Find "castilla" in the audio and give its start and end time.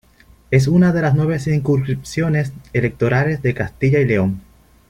3.53-3.99